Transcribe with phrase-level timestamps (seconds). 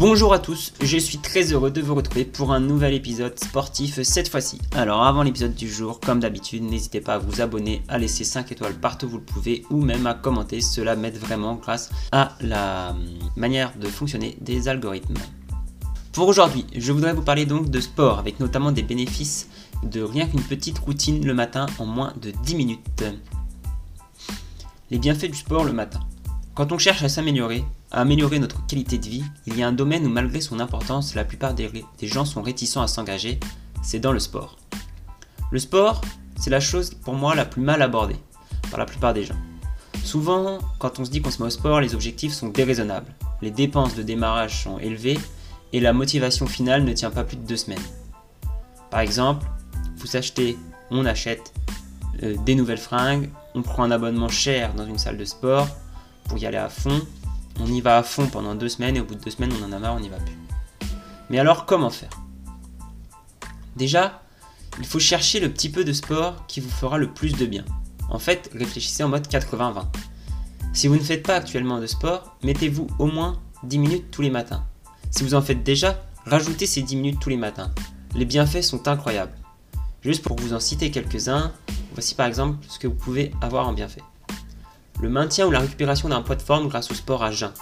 [0.00, 4.00] Bonjour à tous, je suis très heureux de vous retrouver pour un nouvel épisode sportif
[4.00, 4.58] cette fois-ci.
[4.74, 8.50] Alors avant l'épisode du jour, comme d'habitude, n'hésitez pas à vous abonner, à laisser 5
[8.50, 12.32] étoiles partout où vous le pouvez ou même à commenter, cela m'aide vraiment grâce à
[12.40, 13.04] la hum,
[13.36, 15.18] manière de fonctionner des algorithmes.
[16.12, 19.50] Pour aujourd'hui, je voudrais vous parler donc de sport avec notamment des bénéfices
[19.82, 23.04] de rien qu'une petite routine le matin en moins de 10 minutes.
[24.90, 26.00] Les bienfaits du sport le matin.
[26.54, 29.72] Quand on cherche à s'améliorer, à améliorer notre qualité de vie, il y a un
[29.72, 31.70] domaine où malgré son importance, la plupart des,
[32.02, 33.40] gens sont réticents à s'engager,
[33.82, 34.56] c'est dans le sport.
[35.50, 36.00] Le sport,
[36.36, 38.16] c'est la chose pour moi la plus mal abordée
[38.70, 39.38] par la plupart des gens.
[40.04, 43.12] Souvent, quand on se dit qu'on se met au sport, les objectifs sont déraisonnables,
[43.42, 45.18] les dépenses de démarrage sont élevées
[45.72, 47.78] et la motivation finale ne tient pas plus de deux semaines.
[48.90, 49.46] Par exemple,
[49.96, 50.56] vous achetez,
[50.90, 51.52] on achète
[52.22, 55.68] euh, des nouvelles fringues, on prend un abonnement cher dans une salle de sport
[56.24, 57.00] pour y aller à fond,
[57.60, 59.64] on y va à fond pendant deux semaines et au bout de deux semaines on
[59.64, 60.36] en a marre, on n'y va plus.
[61.28, 62.10] Mais alors comment faire?
[63.76, 64.22] Déjà,
[64.78, 67.64] il faut chercher le petit peu de sport qui vous fera le plus de bien.
[68.08, 69.84] En fait, réfléchissez en mode 80-20.
[70.72, 74.30] Si vous ne faites pas actuellement de sport, mettez-vous au moins 10 minutes tous les
[74.30, 74.64] matins.
[75.10, 77.70] Si vous en faites déjà, rajoutez ces 10 minutes tous les matins.
[78.14, 79.34] Les bienfaits sont incroyables.
[80.02, 81.52] Juste pour vous en citer quelques-uns,
[81.92, 84.02] voici par exemple ce que vous pouvez avoir en bienfait
[85.00, 87.52] le maintien ou la récupération d'un poids de forme grâce au sport à jeun.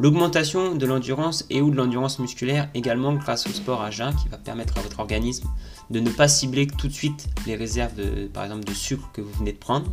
[0.00, 4.28] L'augmentation de l'endurance et ou de l'endurance musculaire également grâce au sport à jeun qui
[4.28, 5.48] va permettre à votre organisme
[5.90, 9.20] de ne pas cibler tout de suite les réserves de, par exemple de sucre que
[9.20, 9.86] vous venez de prendre.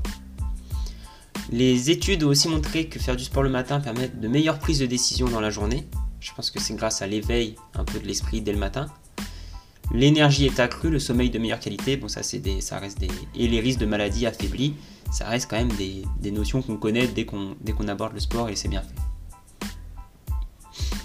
[1.51, 4.79] Les études ont aussi montré que faire du sport le matin permet de meilleures prises
[4.79, 5.87] de décision dans la journée.
[6.19, 8.87] Je pense que c'est grâce à l'éveil un peu de l'esprit dès le matin.
[9.93, 13.59] L'énergie est accrue, le sommeil de meilleure qualité, bon ça ça reste des et les
[13.59, 14.73] risques de maladie affaiblis
[15.11, 18.55] ça reste quand même des, notions qu'on connaît dès qu'on qu'on aborde le sport et
[18.55, 18.95] c'est bien fait.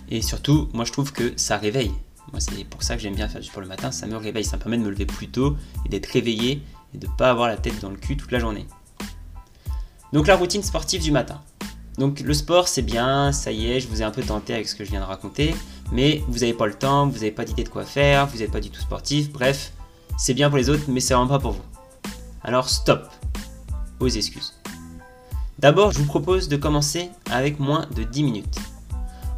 [0.08, 1.92] Et surtout, moi je trouve que ça réveille.
[2.30, 4.44] Moi c'est pour ça que j'aime bien faire du sport le matin, ça me réveille,
[4.44, 6.62] ça me permet de me lever plus tôt et d'être réveillé
[6.94, 8.66] et de ne pas avoir la tête dans le cul toute la journée.
[10.12, 11.42] Donc la routine sportive du matin.
[11.98, 14.68] Donc le sport c'est bien, ça y est, je vous ai un peu tenté avec
[14.68, 15.54] ce que je viens de raconter,
[15.92, 18.52] mais vous n'avez pas le temps, vous n'avez pas d'idée de quoi faire, vous n'êtes
[18.52, 19.72] pas du tout sportif, bref,
[20.18, 21.62] c'est bien pour les autres, mais c'est vraiment pas pour vous.
[22.42, 23.08] Alors stop,
[24.00, 24.54] aux excuses.
[25.58, 28.58] D'abord, je vous propose de commencer avec moins de 10 minutes.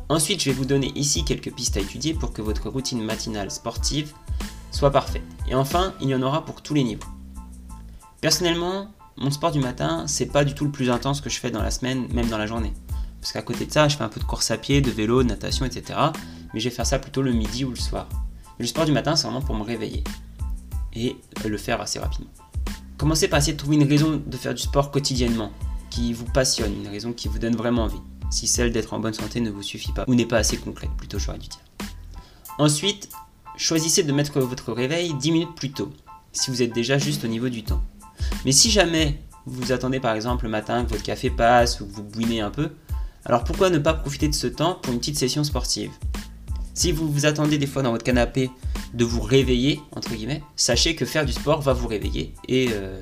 [0.09, 3.51] Ensuite, je vais vous donner ici quelques pistes à étudier pour que votre routine matinale
[3.51, 4.13] sportive
[4.73, 5.23] soit parfaite.
[5.49, 7.07] Et enfin, il y en aura pour tous les niveaux.
[8.21, 8.89] Personnellement,
[9.21, 11.63] mon sport du matin, c'est pas du tout le plus intense que je fais dans
[11.63, 12.73] la semaine, même dans la journée.
[13.21, 15.23] Parce qu'à côté de ça, je fais un peu de course à pied, de vélo,
[15.23, 15.99] de natation, etc.
[16.55, 18.09] Mais je vais faire ça plutôt le midi ou le soir.
[18.59, 20.05] le sport du matin, c'est vraiment pour me réveiller.
[20.95, 22.31] Et le faire assez rapidement.
[22.97, 25.53] Commencez par essayer de trouver une raison de faire du sport quotidiennement,
[25.91, 28.01] qui vous passionne, une raison qui vous donne vraiment envie.
[28.31, 30.91] Si celle d'être en bonne santé ne vous suffit pas, ou n'est pas assez concrète,
[30.97, 31.61] plutôt j'aurais dû dire.
[32.59, 33.09] Ensuite,
[33.57, 35.93] choisissez de mettre votre réveil 10 minutes plus tôt,
[36.33, 37.83] si vous êtes déjà juste au niveau du temps.
[38.45, 41.93] Mais si jamais vous attendez par exemple le matin que votre café passe ou que
[41.93, 42.71] vous bouinez un peu,
[43.25, 45.91] alors pourquoi ne pas profiter de ce temps pour une petite session sportive?
[46.75, 48.51] Si vous vous attendez des fois dans votre canapé
[48.95, 53.01] de vous réveiller, entre guillemets, sachez que faire du sport va vous réveiller et euh,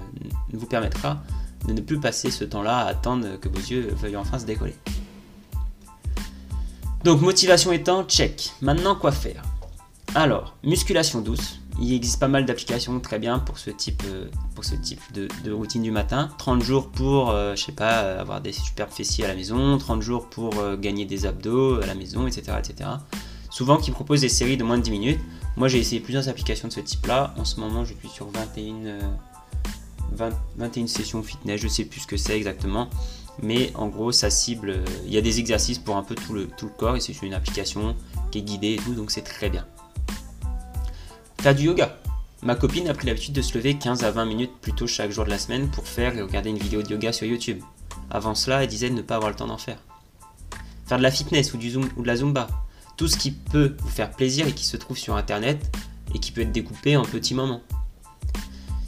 [0.52, 1.22] vous permettra
[1.68, 4.74] de ne plus passer ce temps-là à attendre que vos yeux veuillent enfin se décoller.
[7.04, 8.50] Donc motivation étant, check.
[8.62, 9.42] Maintenant quoi faire?
[10.14, 11.60] Alors, musculation douce.
[11.80, 14.28] Il existe pas mal d'applications très bien pour ce type, euh,
[15.44, 16.30] de, routine du matin.
[16.38, 20.00] 30 jours pour, euh, je sais pas, avoir des superbes fessiers à la maison, 30
[20.00, 22.52] jours pour gagner des abdos à la maison, etc.
[22.58, 22.90] etc.
[23.50, 25.20] Souvent qui proposent des séries de moins de 10 minutes.
[25.56, 27.32] Moi, j'ai essayé plusieurs applications de ce type-là.
[27.38, 28.98] En ce moment, je suis sur 21,
[30.12, 31.62] 21 euh, sessions fitness.
[31.62, 32.90] Je sais plus ce que c'est exactement.
[33.42, 34.70] Mais en gros, ça cible.
[34.70, 37.00] Euh, il y a des exercices pour un peu tout le, tout le corps et
[37.00, 37.96] c'est une application
[38.30, 39.66] qui est guidée et tout, donc c'est très bien.
[41.46, 41.96] Faire du yoga.
[42.42, 45.12] Ma copine a pris l'habitude de se lever 15 à 20 minutes plus tôt chaque
[45.12, 47.62] jour de la semaine pour faire et regarder une vidéo de yoga sur YouTube.
[48.10, 49.78] Avant cela, elle disait ne pas avoir le temps d'en faire.
[50.86, 52.48] Faire de la fitness ou, du zoom, ou de la zumba
[52.96, 55.64] tout ce qui peut vous faire plaisir et qui se trouve sur internet
[56.16, 57.62] et qui peut être découpé en petits moments.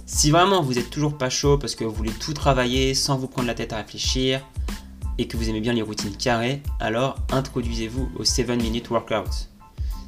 [0.06, 3.28] Si vraiment vous êtes toujours pas chaud parce que vous voulez tout travailler sans vous
[3.28, 4.44] prendre la tête à réfléchir
[5.16, 9.48] et que vous aimez bien les routines carrées, alors introduisez-vous au 7 minute workout.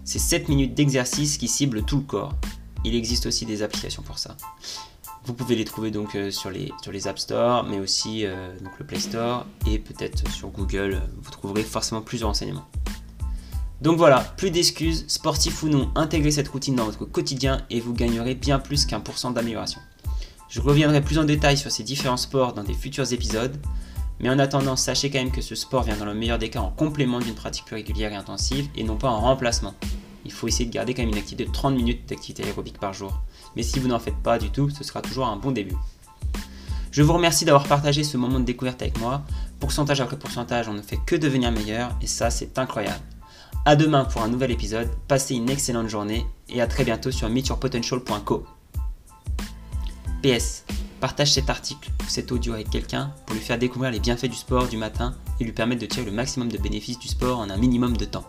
[0.04, 2.34] C'est 7 minutes d'exercice qui ciblent tout le corps.
[2.84, 4.36] Il existe aussi des applications pour ça.
[5.24, 8.86] Vous pouvez les trouver euh, sur les, sur les App Store, mais aussi euh, le
[8.86, 11.02] Play Store et peut-être sur Google.
[11.22, 12.66] Vous trouverez forcément plus de renseignements.
[13.82, 17.94] Donc voilà, plus d'excuses, sportif ou non, intégrez cette routine dans votre quotidien et vous
[17.94, 19.80] gagnerez bien plus qu'un pour cent d'amélioration.
[20.48, 23.56] Je reviendrai plus en détail sur ces différents sports dans des futurs épisodes.
[24.18, 26.60] Mais en attendant, sachez quand même que ce sport vient dans le meilleur des cas
[26.60, 29.74] en complément d'une pratique plus régulière et intensive et non pas en remplacement.
[30.30, 32.92] Il faut essayer de garder quand même une activité de 30 minutes d'activité aérobique par
[32.92, 33.20] jour.
[33.56, 35.74] Mais si vous n'en faites pas du tout, ce sera toujours un bon début.
[36.92, 39.22] Je vous remercie d'avoir partagé ce moment de découverte avec moi.
[39.58, 43.02] Pourcentage après pourcentage, on ne fait que devenir meilleur et ça c'est incroyable.
[43.64, 47.28] A demain pour un nouvel épisode, passez une excellente journée et à très bientôt sur
[47.28, 48.46] meetyourpotential.co.
[50.22, 50.64] PS,
[51.00, 54.36] partage cet article ou cet audio avec quelqu'un pour lui faire découvrir les bienfaits du
[54.36, 57.50] sport du matin et lui permettre de tirer le maximum de bénéfices du sport en
[57.50, 58.24] un minimum de temps.